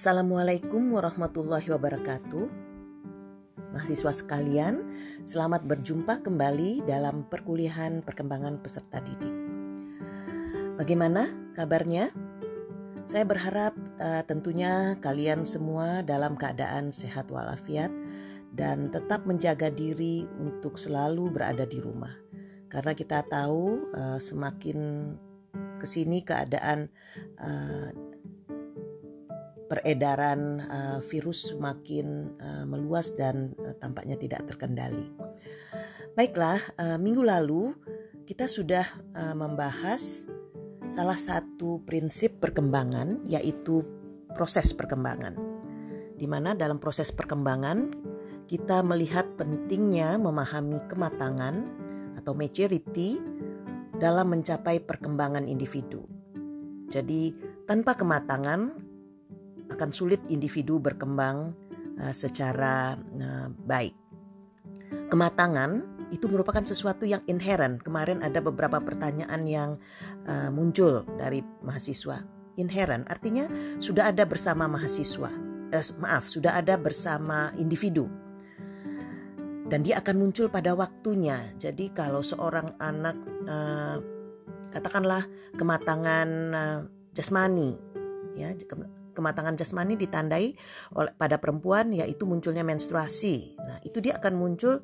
Assalamualaikum 0.00 0.96
warahmatullahi 0.96 1.68
wabarakatuh. 1.76 2.48
Mahasiswa 3.76 4.16
sekalian, 4.16 4.80
selamat 5.28 5.68
berjumpa 5.68 6.24
kembali 6.24 6.88
dalam 6.88 7.28
perkuliahan 7.28 8.00
perkembangan 8.00 8.64
peserta 8.64 9.04
didik. 9.04 9.36
Bagaimana 10.80 11.28
kabarnya? 11.52 12.08
Saya 13.04 13.28
berharap 13.28 13.76
uh, 14.00 14.24
tentunya 14.24 14.96
kalian 15.04 15.44
semua 15.44 16.00
dalam 16.00 16.32
keadaan 16.32 16.96
sehat 16.96 17.28
walafiat 17.28 17.92
dan 18.56 18.88
tetap 18.88 19.28
menjaga 19.28 19.68
diri 19.68 20.24
untuk 20.40 20.80
selalu 20.80 21.28
berada 21.28 21.68
di 21.68 21.76
rumah. 21.76 22.16
Karena 22.72 22.96
kita 22.96 23.20
tahu 23.28 23.92
uh, 23.92 24.16
semakin 24.16 25.12
ke 25.76 25.84
sini 25.84 26.24
keadaan 26.24 26.88
uh, 27.36 28.09
peredaran 29.70 30.66
uh, 30.66 30.98
virus 31.06 31.54
semakin 31.54 32.34
uh, 32.42 32.64
meluas 32.66 33.14
dan 33.14 33.54
uh, 33.62 33.78
tampaknya 33.78 34.18
tidak 34.18 34.42
terkendali. 34.50 35.06
Baiklah, 36.18 36.58
uh, 36.74 36.98
minggu 36.98 37.22
lalu 37.22 37.70
kita 38.26 38.50
sudah 38.50 38.82
uh, 39.14 39.38
membahas 39.38 40.26
salah 40.90 41.14
satu 41.14 41.86
prinsip 41.86 42.42
perkembangan 42.42 43.22
yaitu 43.22 43.86
proses 44.34 44.74
perkembangan. 44.74 45.38
Di 46.18 46.26
mana 46.26 46.58
dalam 46.58 46.82
proses 46.82 47.14
perkembangan 47.14 47.94
kita 48.50 48.82
melihat 48.82 49.38
pentingnya 49.38 50.18
memahami 50.18 50.82
kematangan 50.90 51.62
atau 52.18 52.34
maturity 52.34 53.22
dalam 54.02 54.34
mencapai 54.34 54.82
perkembangan 54.82 55.46
individu. 55.46 56.02
Jadi, 56.90 57.30
tanpa 57.70 57.94
kematangan 57.94 58.89
akan 59.70 59.90
sulit 59.94 60.20
individu 60.28 60.82
berkembang 60.82 61.54
uh, 61.98 62.14
secara 62.14 62.94
uh, 62.98 63.48
baik. 63.66 63.94
Kematangan 65.10 66.00
itu 66.10 66.26
merupakan 66.26 66.62
sesuatu 66.62 67.06
yang 67.06 67.22
inherent. 67.30 67.82
Kemarin 67.82 68.22
ada 68.22 68.42
beberapa 68.42 68.82
pertanyaan 68.82 69.42
yang 69.46 69.70
uh, 70.26 70.50
muncul 70.50 71.06
dari 71.18 71.42
mahasiswa. 71.62 72.22
Inherent 72.58 73.06
artinya 73.06 73.46
sudah 73.78 74.10
ada 74.10 74.26
bersama 74.26 74.66
mahasiswa. 74.66 75.30
Eh, 75.70 75.86
maaf, 76.02 76.26
sudah 76.26 76.58
ada 76.58 76.74
bersama 76.74 77.54
individu. 77.54 78.10
Dan 79.70 79.86
dia 79.86 80.02
akan 80.02 80.18
muncul 80.18 80.50
pada 80.50 80.74
waktunya. 80.74 81.46
Jadi 81.54 81.94
kalau 81.94 82.26
seorang 82.26 82.74
anak 82.82 83.14
uh, 83.46 84.02
katakanlah 84.74 85.22
kematangan 85.54 86.28
uh, 86.50 86.78
jasmani 87.14 87.78
ya 88.34 88.50
kematangan 89.12 89.58
jasmani 89.58 89.98
ditandai 89.98 90.54
oleh 90.94 91.12
pada 91.14 91.36
perempuan 91.42 91.92
yaitu 91.92 92.24
munculnya 92.24 92.62
menstruasi. 92.62 93.58
Nah, 93.58 93.78
itu 93.82 93.98
dia 94.02 94.16
akan 94.16 94.34
muncul 94.38 94.82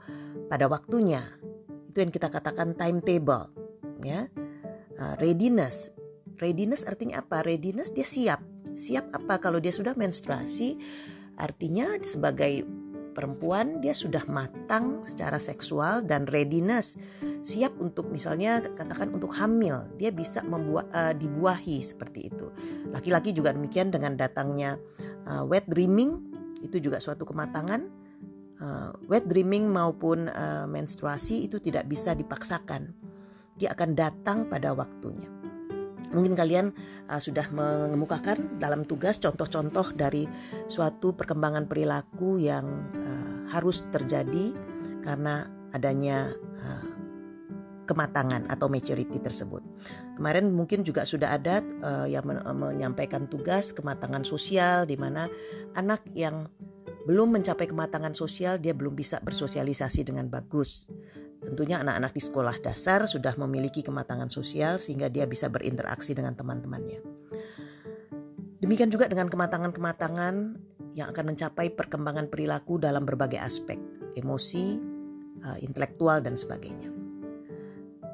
pada 0.50 0.66
waktunya. 0.66 1.22
Itu 1.88 2.05
yang 2.05 2.12
kita 2.12 2.28
katakan 2.28 2.77
timetable, 2.77 3.50
ya. 4.05 4.28
Uh, 4.96 5.14
readiness. 5.20 5.92
Readiness 6.36 6.84
artinya 6.84 7.24
apa? 7.24 7.41
Readiness 7.44 7.92
dia 7.92 8.05
siap. 8.05 8.41
Siap 8.77 9.12
apa 9.16 9.41
kalau 9.41 9.56
dia 9.56 9.72
sudah 9.72 9.96
menstruasi? 9.96 10.77
Artinya 11.36 12.00
sebagai 12.00 12.64
perempuan 13.17 13.81
dia 13.81 13.97
sudah 13.97 14.20
matang 14.28 15.00
secara 15.00 15.41
seksual 15.41 16.05
dan 16.05 16.28
readiness. 16.28 17.00
Siap 17.41 17.81
untuk 17.81 18.12
misalnya 18.12 18.61
katakan 18.61 19.17
untuk 19.17 19.33
hamil. 19.41 19.89
Dia 19.97 20.12
bisa 20.12 20.45
membuat 20.45 20.92
uh, 20.92 21.17
dibuahi 21.17 21.81
seperti 21.81 22.28
itu. 22.28 22.53
Laki-laki 22.92 23.33
juga 23.33 23.56
demikian 23.56 23.89
dengan 23.89 24.20
datangnya 24.20 24.77
uh, 25.24 25.48
wet 25.48 25.64
dreaming 25.64 26.20
itu 26.61 26.77
juga 26.77 27.01
suatu 27.01 27.24
kematangan. 27.24 28.05
Uh, 28.57 28.92
wet 29.08 29.24
dreaming 29.24 29.73
maupun 29.73 30.29
uh, 30.29 30.69
menstruasi 30.69 31.48
itu 31.48 31.57
tidak 31.57 31.89
bisa 31.89 32.13
dipaksakan. 32.13 32.92
Dia 33.57 33.73
akan 33.73 33.96
datang 33.96 34.39
pada 34.52 34.77
waktunya 34.77 35.36
mungkin 36.14 36.39
kalian 36.39 36.73
uh, 37.11 37.20
sudah 37.20 37.51
mengemukakan 37.51 38.61
dalam 38.61 38.86
tugas 38.86 39.18
contoh-contoh 39.18 39.96
dari 39.96 40.29
suatu 40.70 41.12
perkembangan 41.17 41.67
perilaku 41.67 42.39
yang 42.40 42.90
uh, 42.96 43.51
harus 43.51 43.84
terjadi 43.90 44.55
karena 45.02 45.46
adanya 45.74 46.30
uh, 46.62 46.96
kematangan 47.86 48.51
atau 48.51 48.67
maturity 48.67 49.23
tersebut. 49.23 49.62
Kemarin 50.18 50.51
mungkin 50.51 50.83
juga 50.83 51.07
sudah 51.07 51.39
ada 51.39 51.62
uh, 51.80 52.07
yang 52.11 52.27
men 52.27 52.42
menyampaikan 52.42 53.30
tugas 53.30 53.70
kematangan 53.70 54.27
sosial 54.27 54.84
di 54.84 54.98
mana 54.98 55.30
anak 55.78 56.02
yang 56.18 56.51
belum 57.07 57.39
mencapai 57.39 57.70
kematangan 57.70 58.18
sosial 58.18 58.58
dia 58.58 58.74
belum 58.74 58.98
bisa 58.98 59.23
bersosialisasi 59.23 60.02
dengan 60.02 60.27
bagus. 60.27 60.90
Tentunya 61.42 61.80
anak-anak 61.80 62.13
di 62.17 62.23
sekolah 62.23 62.57
dasar 62.61 63.05
sudah 63.05 63.36
memiliki 63.36 63.85
kematangan 63.85 64.33
sosial 64.33 64.80
sehingga 64.80 65.13
dia 65.13 65.29
bisa 65.29 65.47
berinteraksi 65.52 66.17
dengan 66.17 66.33
teman-temannya. 66.33 67.01
Demikian 68.61 68.89
juga 68.89 69.07
dengan 69.07 69.29
kematangan-kematangan 69.29 70.35
yang 70.96 71.13
akan 71.13 71.25
mencapai 71.36 71.77
perkembangan 71.77 72.33
perilaku 72.33 72.80
dalam 72.80 73.05
berbagai 73.05 73.36
aspek, 73.36 73.77
emosi, 74.17 74.80
uh, 75.45 75.58
intelektual 75.61 76.25
dan 76.25 76.41
sebagainya. 76.41 76.89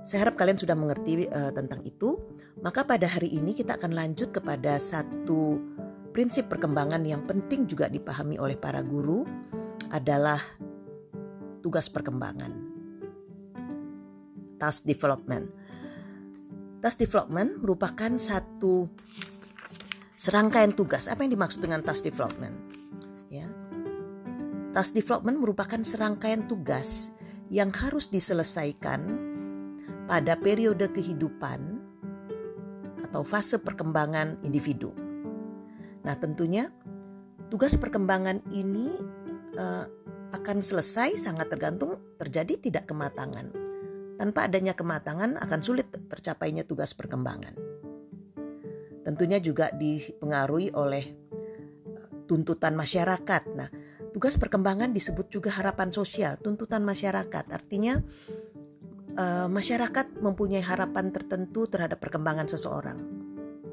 Saya 0.02 0.26
harap 0.26 0.34
kalian 0.34 0.58
sudah 0.58 0.74
mengerti 0.74 1.30
uh, 1.30 1.54
tentang 1.54 1.86
itu. 1.86 2.18
Maka 2.62 2.86
pada 2.86 3.06
hari 3.06 3.30
ini 3.38 3.54
kita 3.58 3.78
akan 3.78 3.94
lanjut 3.94 4.30
kepada 4.34 4.78
satu 4.78 5.58
prinsip 6.14 6.46
perkembangan 6.46 7.02
yang 7.02 7.24
penting 7.26 7.66
juga 7.66 7.90
dipahami 7.90 8.38
oleh 8.38 8.54
para 8.54 8.84
guru 8.84 9.26
adalah 9.90 10.38
tugas 11.64 11.90
perkembangan. 11.90 12.61
Task 14.62 14.86
development. 14.86 15.50
Task 16.78 17.02
development 17.02 17.58
merupakan 17.58 18.14
satu 18.14 18.86
serangkaian 20.14 20.70
tugas. 20.70 21.10
Apa 21.10 21.26
yang 21.26 21.34
dimaksud 21.34 21.66
dengan 21.66 21.82
task 21.82 22.06
development? 22.06 22.54
Ya. 23.26 23.50
Task 24.70 24.94
development 24.94 25.42
merupakan 25.42 25.82
serangkaian 25.82 26.46
tugas 26.46 27.10
yang 27.50 27.74
harus 27.74 28.06
diselesaikan 28.06 29.02
pada 30.06 30.38
periode 30.38 30.94
kehidupan 30.94 31.82
atau 33.02 33.26
fase 33.26 33.58
perkembangan 33.58 34.46
individu. 34.46 34.94
Nah, 36.06 36.14
tentunya 36.22 36.70
tugas 37.50 37.74
perkembangan 37.74 38.46
ini 38.54 38.94
uh, 39.58 39.84
akan 40.32 40.62
selesai 40.62 41.18
sangat 41.18 41.50
tergantung 41.50 41.98
terjadi 42.16 42.56
tidak 42.62 42.86
kematangan. 42.88 43.61
Tanpa 44.16 44.46
adanya 44.46 44.76
kematangan 44.76 45.40
akan 45.40 45.60
sulit 45.60 45.88
tercapainya 46.08 46.62
tugas 46.62 46.92
perkembangan. 46.92 47.54
Tentunya 49.02 49.42
juga 49.42 49.72
dipengaruhi 49.74 50.70
oleh 50.78 51.04
eh, 51.04 52.08
tuntutan 52.30 52.78
masyarakat. 52.78 53.42
Nah, 53.58 53.68
tugas 54.14 54.38
perkembangan 54.38 54.94
disebut 54.94 55.26
juga 55.32 55.50
harapan 55.56 55.90
sosial, 55.90 56.38
tuntutan 56.38 56.84
masyarakat. 56.86 57.44
Artinya 57.50 57.98
uh, 59.16 59.48
masyarakat 59.48 60.20
mempunyai 60.20 60.62
harapan 60.62 61.10
tertentu 61.10 61.66
terhadap 61.68 61.98
perkembangan 61.98 62.46
seseorang. 62.48 62.98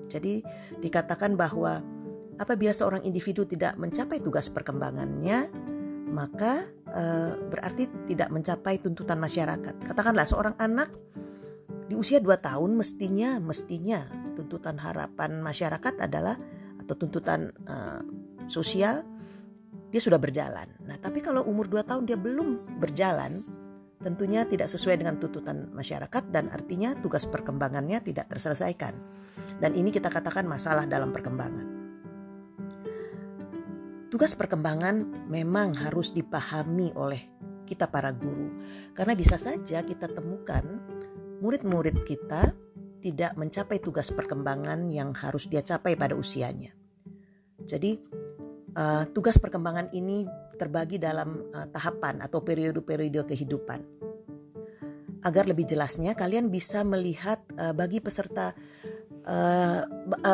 Jadi 0.09 0.41
dikatakan 0.81 1.37
bahwa 1.37 1.83
apabila 2.41 2.73
seorang 2.73 3.05
individu 3.05 3.45
tidak 3.45 3.77
mencapai 3.77 4.23
tugas 4.23 4.49
perkembangannya, 4.49 5.68
maka 6.09 6.65
uh, 6.89 7.37
berarti 7.47 7.87
tidak 8.09 8.33
mencapai 8.33 8.81
tuntutan 8.81 9.21
masyarakat. 9.21 9.75
Katakanlah 9.85 10.25
seorang 10.25 10.57
anak 10.57 10.89
di 11.89 11.97
usia 11.97 12.21
2 12.21 12.29
tahun 12.37 12.77
mestinya 12.77 13.41
mestinya 13.41 14.05
tuntutan 14.37 14.77
harapan 14.77 15.41
masyarakat 15.41 15.93
adalah 16.01 16.37
atau 16.81 16.93
tuntutan 16.97 17.53
uh, 17.69 18.01
sosial 18.49 19.05
dia 19.89 20.01
sudah 20.01 20.21
berjalan. 20.21 20.69
Nah, 20.85 21.01
tapi 21.01 21.21
kalau 21.21 21.45
umur 21.49 21.65
2 21.65 21.81
tahun 21.81 22.05
dia 22.05 22.17
belum 22.17 22.77
berjalan, 22.77 23.41
tentunya 23.99 24.45
tidak 24.45 24.69
sesuai 24.69 25.01
dengan 25.01 25.17
tuntutan 25.17 25.73
masyarakat 25.73 26.29
dan 26.29 26.47
artinya 26.53 26.93
tugas 27.01 27.25
perkembangannya 27.25 27.97
tidak 28.05 28.29
terselesaikan. 28.29 28.93
Dan 29.59 29.73
ini 29.73 29.89
kita 29.89 30.07
katakan 30.07 30.45
masalah 30.45 30.85
dalam 30.85 31.09
perkembangan. 31.09 31.68
Tugas 34.09 34.33
perkembangan 34.33 35.29
memang 35.29 35.77
harus 35.85 36.09
dipahami 36.09 36.89
oleh 36.97 37.21
kita 37.69 37.85
para 37.85 38.09
guru 38.09 38.57
karena 38.97 39.13
bisa 39.13 39.37
saja 39.37 39.85
kita 39.85 40.09
temukan 40.09 40.65
murid-murid 41.45 42.01
kita 42.09 42.57
tidak 43.05 43.37
mencapai 43.37 43.77
tugas 43.77 44.09
perkembangan 44.09 44.89
yang 44.89 45.13
harus 45.13 45.45
dia 45.45 45.61
capai 45.61 45.93
pada 45.93 46.17
usianya. 46.17 46.73
Jadi 47.61 48.01
uh, 48.73 49.05
tugas 49.13 49.37
perkembangan 49.37 49.93
ini 49.93 50.25
terbagi 50.57 50.97
dalam 50.97 51.53
uh, 51.53 51.69
tahapan 51.69 52.19
atau 52.25 52.41
periode-periode 52.41 53.29
kehidupan. 53.29 53.79
Agar 55.19 55.45
lebih 55.51 55.67
jelasnya, 55.67 56.15
kalian 56.15 56.47
bisa 56.47 56.81
melihat 56.81 57.43
uh, 57.59 57.75
bagi 57.75 57.99
peserta 57.99 58.55
Uh, 59.29 59.85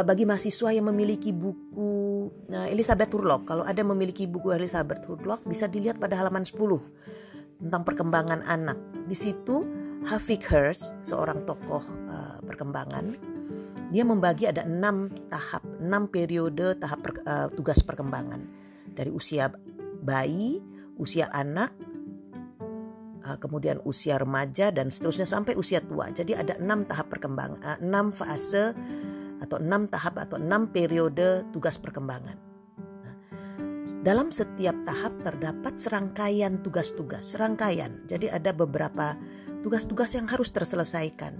bagi 0.08 0.24
mahasiswa 0.24 0.72
yang 0.72 0.88
memiliki 0.88 1.36
buku 1.36 2.32
uh, 2.48 2.68
Elizabeth 2.72 3.12
Hurlock, 3.12 3.44
kalau 3.44 3.68
ada 3.68 3.84
memiliki 3.84 4.24
buku 4.24 4.56
Elizabeth 4.56 5.04
Hurlock 5.04 5.44
bisa 5.44 5.68
dilihat 5.68 6.00
pada 6.00 6.16
halaman 6.16 6.48
10 6.48 6.56
tentang 7.60 7.84
perkembangan 7.84 8.48
anak. 8.48 8.80
Di 9.04 9.12
situ 9.20 9.68
Hafik 10.08 10.48
Hirsch, 10.48 10.96
seorang 11.04 11.44
tokoh 11.44 11.84
uh, 12.08 12.40
perkembangan, 12.48 13.20
dia 13.92 14.08
membagi 14.08 14.48
ada 14.48 14.64
enam 14.64 15.12
tahap, 15.28 15.68
enam 15.84 16.08
periode 16.08 16.80
tahap 16.80 17.00
per, 17.04 17.20
uh, 17.28 17.52
tugas 17.52 17.84
perkembangan 17.84 18.48
dari 18.96 19.12
usia 19.12 19.52
bayi, 20.00 20.64
usia 20.96 21.28
anak, 21.36 21.76
kemudian 23.42 23.82
usia 23.90 24.22
remaja 24.22 24.70
dan 24.70 24.94
seterusnya 24.94 25.26
sampai 25.26 25.58
usia 25.58 25.82
tua. 25.82 26.14
Jadi 26.14 26.38
ada 26.38 26.54
enam 26.62 26.86
tahap 26.86 27.10
perkembangan, 27.10 27.60
uh, 27.66 27.78
enam 27.82 28.14
fase 28.14 28.78
atau 29.42 29.58
enam 29.58 29.90
tahap 29.90 30.22
atau 30.22 30.38
enam 30.38 30.70
periode 30.70 31.44
tugas 31.50 31.82
perkembangan. 31.82 32.38
Nah, 32.78 33.16
dalam 34.06 34.30
setiap 34.30 34.78
tahap 34.86 35.18
terdapat 35.26 35.74
serangkaian 35.76 36.62
tugas-tugas, 36.62 37.34
serangkaian. 37.34 38.06
Jadi 38.06 38.30
ada 38.30 38.54
beberapa 38.54 39.18
tugas-tugas 39.66 40.14
yang 40.14 40.30
harus 40.30 40.54
terselesaikan. 40.54 41.34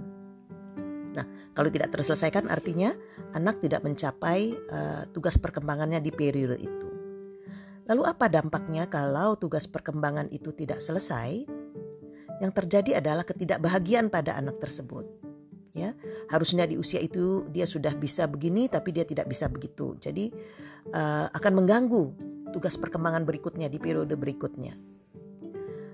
Nah, 1.16 1.24
kalau 1.56 1.72
tidak 1.72 1.94
terselesaikan 1.96 2.50
artinya 2.52 2.92
anak 3.32 3.62
tidak 3.64 3.80
mencapai 3.80 4.52
uh, 4.68 5.08
tugas 5.14 5.40
perkembangannya 5.40 6.04
di 6.04 6.12
periode 6.12 6.60
itu. 6.60 6.88
Lalu 7.86 8.02
apa 8.02 8.26
dampaknya 8.26 8.90
kalau 8.90 9.38
tugas 9.38 9.70
perkembangan 9.70 10.26
itu 10.34 10.50
tidak 10.50 10.82
selesai? 10.82 11.55
Yang 12.40 12.52
terjadi 12.62 13.00
adalah 13.00 13.24
ketidakbahagiaan 13.24 14.12
pada 14.12 14.36
anak 14.36 14.60
tersebut. 14.60 15.04
Ya, 15.76 15.92
harusnya 16.32 16.64
di 16.64 16.80
usia 16.80 17.04
itu 17.04 17.44
dia 17.52 17.68
sudah 17.68 17.92
bisa 18.00 18.24
begini 18.24 18.64
tapi 18.64 18.96
dia 18.96 19.04
tidak 19.04 19.28
bisa 19.28 19.44
begitu. 19.44 19.92
Jadi 20.00 20.32
uh, 20.88 21.28
akan 21.28 21.52
mengganggu 21.52 22.04
tugas 22.56 22.80
perkembangan 22.80 23.28
berikutnya 23.28 23.68
di 23.68 23.76
periode 23.76 24.16
berikutnya. 24.16 24.72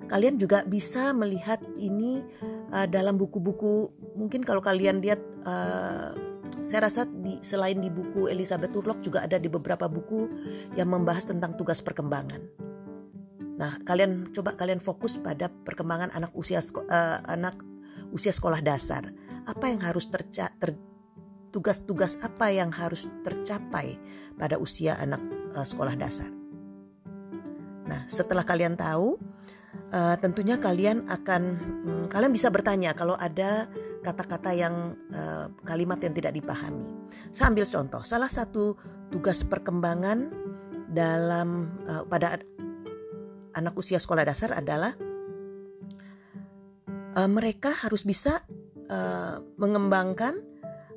Kalian 0.07 0.39
juga 0.39 0.63
bisa 0.63 1.11
melihat 1.11 1.59
ini 1.83 2.23
uh, 2.71 2.87
dalam 2.87 3.19
buku-buku. 3.19 3.91
Mungkin 4.15 4.47
kalau 4.47 4.63
kalian 4.63 5.03
lihat 5.03 5.19
uh, 5.43 6.15
saya 6.63 6.87
rasa 6.87 7.03
di, 7.11 7.43
selain 7.43 7.83
di 7.83 7.91
buku 7.91 8.31
Elizabeth 8.31 8.71
Turlock 8.71 9.03
juga 9.03 9.27
ada 9.27 9.35
di 9.35 9.51
beberapa 9.51 9.91
buku 9.91 10.31
yang 10.79 10.95
membahas 10.95 11.27
tentang 11.27 11.59
tugas 11.59 11.83
perkembangan. 11.83 12.62
Nah, 13.57 13.77
kalian 13.85 14.33
coba 14.33 14.57
kalian 14.57 14.81
fokus 14.81 15.21
pada 15.21 15.53
perkembangan 15.53 16.13
anak 16.17 16.33
usia 16.33 16.61
uh, 16.61 17.21
anak 17.29 17.61
usia 18.13 18.33
sekolah 18.33 18.65
dasar. 18.65 19.13
Apa 19.45 19.69
yang 19.73 19.83
harus 19.85 20.09
terca 20.09 20.49
ter, 20.57 20.79
tugas-tugas 21.53 22.17
apa 22.25 22.49
yang 22.49 22.73
harus 22.73 23.13
tercapai 23.21 24.01
pada 24.41 24.57
usia 24.57 24.97
anak 24.97 25.21
uh, 25.53 25.67
sekolah 25.67 25.95
dasar. 25.99 26.33
Nah, 27.85 28.09
setelah 28.09 28.47
kalian 28.47 28.73
tahu, 28.73 29.21
uh, 29.93 30.17
tentunya 30.17 30.57
kalian 30.57 31.05
akan 31.13 31.43
um, 31.85 32.05
kalian 32.09 32.33
bisa 32.33 32.49
bertanya 32.49 32.97
kalau 32.97 33.19
ada 33.21 33.69
kata-kata 34.01 34.51
yang 34.57 34.97
uh, 35.13 35.53
kalimat 35.63 36.01
yang 36.01 36.17
tidak 36.17 36.33
dipahami. 36.35 36.89
Saya 37.29 37.53
ambil 37.53 37.69
contoh, 37.69 38.03
salah 38.03 38.33
satu 38.33 38.75
tugas 39.13 39.45
perkembangan 39.45 40.33
dalam 40.89 41.71
uh, 41.87 42.03
pada 42.09 42.41
anak 43.53 43.77
usia 43.77 44.01
sekolah 44.01 44.25
dasar 44.25 44.57
adalah 44.57 44.97
uh, 47.17 47.31
mereka 47.31 47.73
harus 47.73 48.03
bisa 48.05 48.45
uh, 48.89 49.41
mengembangkan 49.61 50.41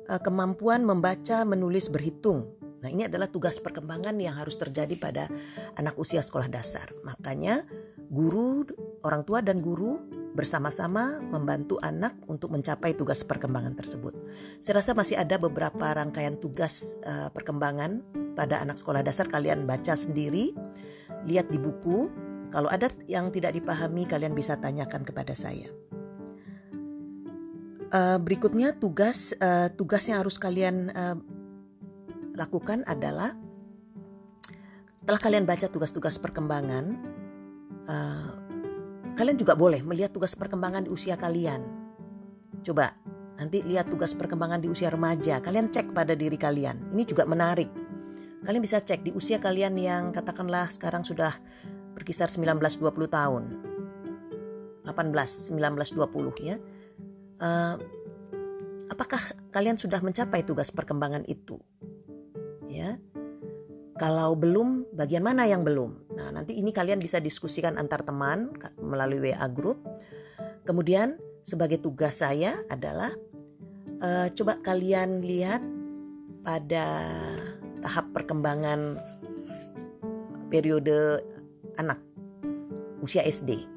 uh, 0.08 0.20
kemampuan 0.20 0.84
membaca, 0.84 1.44
menulis, 1.44 1.92
berhitung. 1.92 2.52
Nah, 2.84 2.92
ini 2.92 3.08
adalah 3.08 3.26
tugas 3.26 3.58
perkembangan 3.58 4.14
yang 4.20 4.36
harus 4.36 4.54
terjadi 4.60 4.94
pada 5.00 5.24
anak 5.80 5.96
usia 5.98 6.22
sekolah 6.22 6.46
dasar. 6.46 6.92
Makanya 7.02 7.66
guru, 8.12 8.62
orang 9.02 9.26
tua 9.26 9.42
dan 9.42 9.58
guru 9.58 9.98
bersama-sama 10.36 11.16
membantu 11.24 11.80
anak 11.80 12.12
untuk 12.28 12.52
mencapai 12.52 12.92
tugas 12.92 13.24
perkembangan 13.24 13.72
tersebut. 13.72 14.12
Saya 14.60 14.84
rasa 14.84 14.92
masih 14.92 15.16
ada 15.16 15.40
beberapa 15.40 15.88
rangkaian 15.96 16.36
tugas 16.36 17.00
uh, 17.08 17.32
perkembangan 17.32 18.04
pada 18.36 18.60
anak 18.60 18.76
sekolah 18.76 19.00
dasar 19.00 19.32
kalian 19.32 19.64
baca 19.64 19.96
sendiri, 19.96 20.52
lihat 21.24 21.48
di 21.48 21.56
buku 21.56 22.12
kalau 22.56 22.72
ada 22.72 22.88
yang 23.04 23.28
tidak 23.28 23.52
dipahami, 23.52 24.08
kalian 24.08 24.32
bisa 24.32 24.56
tanyakan 24.56 25.04
kepada 25.04 25.36
saya. 25.36 25.68
Uh, 27.92 28.16
berikutnya 28.16 28.72
tugas 28.72 29.36
uh, 29.44 29.68
tugas 29.76 30.08
yang 30.08 30.24
harus 30.24 30.40
kalian 30.40 30.88
uh, 30.96 31.20
lakukan 32.32 32.80
adalah 32.88 33.36
setelah 34.96 35.20
kalian 35.20 35.44
baca 35.44 35.68
tugas-tugas 35.68 36.16
perkembangan, 36.16 36.96
uh, 37.92 38.32
kalian 39.20 39.36
juga 39.36 39.52
boleh 39.52 39.84
melihat 39.84 40.16
tugas 40.16 40.32
perkembangan 40.32 40.88
di 40.88 40.90
usia 40.90 41.20
kalian. 41.20 41.60
Coba 42.64 42.96
nanti 43.36 43.60
lihat 43.68 43.92
tugas 43.92 44.16
perkembangan 44.16 44.64
di 44.64 44.72
usia 44.72 44.88
remaja. 44.88 45.44
Kalian 45.44 45.68
cek 45.68 45.92
pada 45.92 46.16
diri 46.16 46.40
kalian. 46.40 46.88
Ini 46.88 47.04
juga 47.04 47.28
menarik. 47.28 47.68
Kalian 48.48 48.64
bisa 48.64 48.80
cek 48.80 49.04
di 49.04 49.12
usia 49.12 49.36
kalian 49.36 49.76
yang 49.76 50.08
katakanlah 50.08 50.72
sekarang 50.72 51.04
sudah 51.04 51.36
berkisar 52.06 52.30
19-20 52.30 52.86
tahun. 53.10 53.44
18, 54.86 54.94
19-20 54.94 56.46
ya. 56.46 56.62
Uh, 57.42 57.74
apakah 58.86 59.18
kalian 59.50 59.74
sudah 59.74 59.98
mencapai 59.98 60.46
tugas 60.46 60.70
perkembangan 60.70 61.26
itu? 61.26 61.58
Ya. 62.70 63.02
Kalau 63.98 64.38
belum, 64.38 64.86
bagian 64.94 65.26
mana 65.26 65.50
yang 65.50 65.66
belum? 65.66 66.14
Nah, 66.14 66.30
nanti 66.30 66.54
ini 66.54 66.70
kalian 66.70 67.02
bisa 67.02 67.18
diskusikan 67.18 67.74
antar 67.74 68.06
teman 68.06 68.54
melalui 68.78 69.34
WA 69.34 69.50
group. 69.50 69.82
Kemudian 70.62 71.18
sebagai 71.42 71.82
tugas 71.82 72.22
saya 72.22 72.54
adalah 72.70 73.10
uh, 73.98 74.30
coba 74.30 74.62
kalian 74.62 75.26
lihat 75.26 75.58
pada 76.46 77.02
tahap 77.82 78.14
perkembangan 78.14 78.94
periode 80.54 81.26
anak 81.76 82.00
usia 83.00 83.22
SD. 83.22 83.68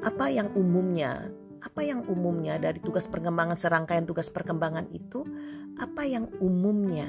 Apa 0.00 0.32
yang 0.32 0.48
umumnya, 0.56 1.28
apa 1.60 1.84
yang 1.84 2.08
umumnya 2.08 2.56
dari 2.56 2.80
tugas 2.80 3.04
perkembangan 3.04 3.56
serangkaian 3.60 4.08
tugas 4.08 4.32
perkembangan 4.32 4.88
itu, 4.90 5.24
apa 5.76 6.08
yang 6.08 6.26
umumnya 6.40 7.06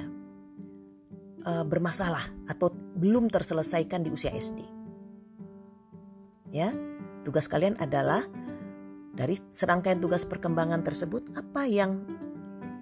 uh, 1.48 1.63
bermasalah 1.63 2.30
atau 2.51 2.70
belum 3.00 3.32
terselesaikan 3.32 4.04
di 4.04 4.12
usia 4.12 4.36
SD. 4.36 4.60
Ya, 6.51 6.75
tugas 7.24 7.48
kalian 7.48 7.80
adalah 7.80 8.27
dari 9.15 9.39
serangkaian 9.51 10.04
tugas 10.04 10.27
perkembangan 10.27 10.84
tersebut 10.84 11.32
apa 11.39 11.63
yang 11.63 12.04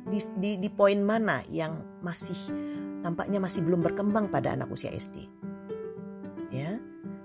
di, 0.09 0.17
di, 0.41 0.51
di 0.57 0.69
poin 0.73 0.97
mana 1.05 1.45
yang 1.53 2.01
masih 2.01 2.37
tampaknya 3.05 3.37
masih 3.37 3.61
belum 3.61 3.85
berkembang 3.85 4.33
pada 4.33 4.57
anak 4.57 4.73
usia 4.73 4.89
SD 4.89 5.38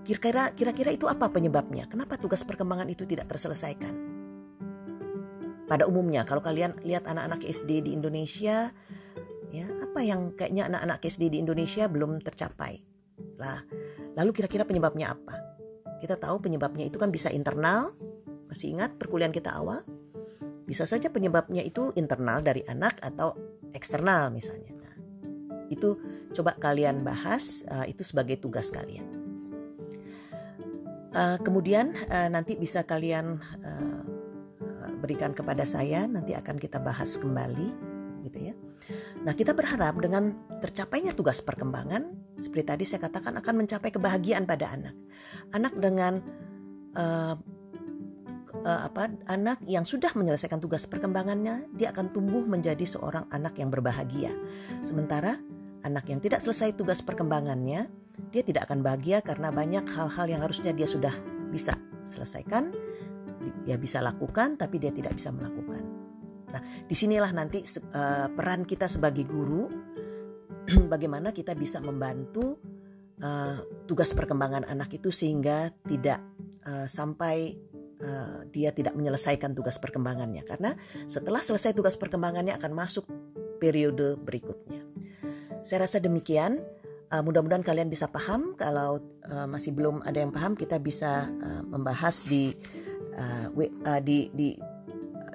kira-kira 0.05 0.93
itu 0.93 1.09
apa 1.09 1.33
penyebabnya? 1.33 1.89
Kenapa 1.89 2.21
tugas 2.21 2.45
perkembangan 2.45 2.85
itu 2.93 3.09
tidak 3.09 3.25
terselesaikan? 3.33 3.95
Pada 5.65 5.89
umumnya 5.89 6.29
kalau 6.29 6.45
kalian 6.45 6.77
lihat 6.85 7.09
anak-anak 7.09 7.41
SD 7.49 7.89
di 7.89 7.91
Indonesia 7.97 8.69
ya 9.49 9.67
apa 9.81 10.05
yang 10.05 10.37
kayaknya 10.37 10.69
anak-anak 10.69 11.01
SD 11.09 11.33
di 11.33 11.39
Indonesia 11.41 11.89
belum 11.89 12.21
tercapai? 12.21 12.85
Lah 13.41 13.65
lalu 14.13 14.31
kira-kira 14.37 14.69
penyebabnya 14.69 15.17
apa? 15.17 15.41
Kita 16.05 16.21
tahu 16.21 16.45
penyebabnya 16.45 16.85
itu 16.85 17.01
kan 17.01 17.09
bisa 17.09 17.33
internal 17.33 17.97
masih 18.53 18.77
ingat 18.77 19.01
perkuliahan 19.01 19.33
kita 19.33 19.57
awal? 19.57 19.81
Bisa 20.69 20.85
saja 20.85 21.09
penyebabnya 21.09 21.65
itu 21.65 21.97
internal 21.97 22.45
dari 22.45 22.61
anak 22.69 23.01
atau 23.01 23.33
eksternal 23.73 24.29
misalnya. 24.29 24.73
Nah, 24.77 24.97
itu 25.73 25.97
coba 26.37 26.61
kalian 26.61 27.01
bahas 27.01 27.65
uh, 27.73 27.89
itu 27.89 28.05
sebagai 28.05 28.37
tugas 28.37 28.69
kalian 28.69 29.14
Uh, 31.15 31.39
kemudian 31.47 31.95
uh, 32.11 32.27
nanti 32.27 32.59
bisa 32.59 32.83
kalian 32.83 33.39
uh, 33.63 34.03
berikan 34.99 35.31
kepada 35.31 35.63
saya, 35.63 36.11
nanti 36.11 36.35
akan 36.35 36.59
kita 36.59 36.83
bahas 36.83 37.15
kembali, 37.21 37.69
gitu 38.27 38.51
ya. 38.51 38.55
Nah, 39.23 39.37
kita 39.37 39.55
berharap 39.55 39.95
dengan 40.01 40.35
tercapainya 40.59 41.15
tugas 41.15 41.39
perkembangan, 41.45 42.35
seperti 42.35 42.65
tadi 42.67 42.85
saya 42.89 43.07
katakan 43.07 43.37
akan 43.39 43.55
mencapai 43.63 43.95
kebahagiaan 43.95 44.49
pada 44.49 44.75
anak. 44.75 44.97
Anak 45.55 45.77
dengan 45.79 46.19
uh, 46.99 47.37
apa? 48.65 49.13
Anak 49.29 49.61
yang 49.69 49.85
sudah 49.85 50.09
menyelesaikan 50.17 50.57
tugas 50.57 50.89
perkembangannya, 50.89 51.69
dia 51.77 51.93
akan 51.93 52.17
tumbuh 52.17 52.43
menjadi 52.49 52.83
seorang 52.89 53.29
anak 53.29 53.61
yang 53.61 53.69
berbahagia. 53.69 54.33
Sementara 54.81 55.37
anak 55.85 56.09
yang 56.09 56.19
tidak 56.25 56.41
selesai 56.41 56.73
tugas 56.81 57.05
perkembangannya, 57.05 57.93
dia 58.31 58.43
tidak 58.43 58.71
akan 58.71 58.83
bahagia 58.83 59.23
karena 59.23 59.51
banyak 59.51 59.85
hal-hal 59.91 60.27
yang 60.27 60.41
harusnya 60.43 60.71
dia 60.75 60.87
sudah 60.87 61.13
bisa 61.51 61.79
selesaikan, 62.03 62.71
dia 63.67 63.77
bisa 63.79 64.03
lakukan, 64.03 64.59
tapi 64.59 64.79
dia 64.83 64.91
tidak 64.91 65.15
bisa 65.17 65.31
melakukan. 65.35 65.83
Nah, 66.55 66.63
di 66.87 66.95
sinilah 66.95 67.35
nanti 67.35 67.67
uh, 67.67 68.31
peran 68.31 68.63
kita 68.63 68.87
sebagai 68.87 69.27
guru, 69.27 69.67
bagaimana 70.93 71.35
kita 71.35 71.59
bisa 71.59 71.83
membantu 71.83 72.59
uh, 73.23 73.59
tugas 73.91 74.15
perkembangan 74.15 74.67
anak 74.71 74.95
itu 74.95 75.11
sehingga 75.11 75.75
tidak 75.83 76.23
uh, 76.67 76.87
sampai 76.87 77.59
uh, 78.01 78.47
dia 78.49 78.71
tidak 78.71 78.95
menyelesaikan 78.95 79.51
tugas 79.53 79.83
perkembangannya. 79.83 80.47
Karena 80.47 80.73
setelah 81.11 81.43
selesai 81.43 81.75
tugas 81.75 81.99
perkembangannya 81.99 82.55
akan 82.55 82.73
masuk 82.73 83.05
periode 83.59 84.15
berikutnya. 84.21 84.83
Saya 85.65 85.89
rasa 85.89 85.99
demikian. 85.99 86.61
Uh, 87.15 87.23
mudah-mudahan 87.23 87.63
kalian 87.63 87.87
bisa 87.87 88.11
paham. 88.11 88.59
Kalau 88.59 88.99
uh, 89.31 89.47
masih 89.47 89.71
belum 89.71 90.03
ada 90.03 90.19
yang 90.19 90.35
paham, 90.35 90.59
kita 90.59 90.83
bisa 90.83 91.31
uh, 91.31 91.63
membahas 91.63 92.27
di 92.27 92.51
uh, 93.15 93.55
uh, 93.55 94.01
di, 94.03 94.35
di 94.35 94.59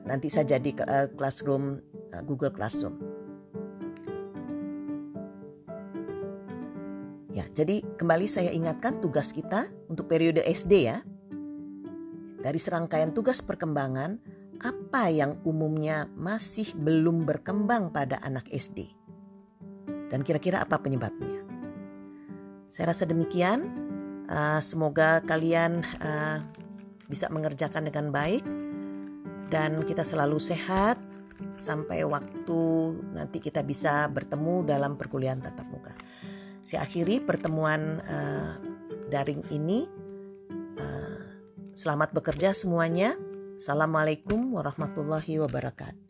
nanti 0.03 0.27
saja 0.27 0.59
di 0.59 0.75
uh, 0.75 1.07
classroom 1.15 1.79
uh, 2.11 2.23
Google 2.27 2.51
Classroom. 2.51 2.99
Ya, 7.31 7.47
jadi 7.55 7.79
kembali 7.95 8.27
saya 8.27 8.51
ingatkan 8.51 8.99
tugas 8.99 9.31
kita 9.31 9.71
untuk 9.87 10.11
periode 10.11 10.43
SD 10.43 10.73
ya. 10.83 10.99
Dari 12.43 12.59
serangkaian 12.59 13.15
tugas 13.15 13.39
perkembangan, 13.39 14.19
apa 14.59 15.07
yang 15.07 15.39
umumnya 15.47 16.11
masih 16.19 16.75
belum 16.75 17.23
berkembang 17.23 17.95
pada 17.95 18.19
anak 18.19 18.51
SD? 18.51 18.91
Dan 20.11 20.27
kira-kira 20.27 20.59
apa 20.59 20.75
penyebabnya? 20.83 21.48
Saya 22.69 22.93
rasa 22.93 23.09
demikian. 23.09 23.65
Uh, 24.29 24.61
semoga 24.61 25.25
kalian 25.25 25.81
uh, 26.05 26.37
bisa 27.09 27.25
mengerjakan 27.33 27.89
dengan 27.89 28.13
baik 28.13 28.45
dan 29.49 29.81
kita 29.89 30.05
selalu 30.05 30.37
sehat 30.37 31.01
sampai 31.57 32.05
waktu 32.05 32.61
nanti 33.09 33.41
kita 33.41 33.65
bisa 33.65 34.05
bertemu 34.05 34.69
dalam 34.69 35.01
perkuliahan 35.01 35.41
tatap 35.41 35.65
muka. 35.73 35.97
Saya 36.61 36.85
akhiri 36.85 37.25
pertemuan 37.25 38.05
uh, 38.05 38.53
daring 39.09 39.41
ini. 39.49 39.89
Uh, 40.77 41.25
selamat 41.73 42.13
bekerja 42.13 42.53
semuanya. 42.53 43.17
Assalamualaikum 43.57 44.53
warahmatullahi 44.53 45.41
wabarakatuh. 45.41 46.08